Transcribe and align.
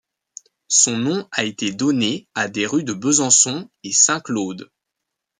Son 0.67 0.97
nom 0.97 1.27
à 1.31 1.43
été 1.43 1.71
donné 1.71 2.27
à 2.33 2.47
des 2.47 2.65
rues 2.65 2.83
à 2.87 2.93
Besançon 2.95 3.69
et 3.83 3.91
Saint-Claude. 3.91 4.71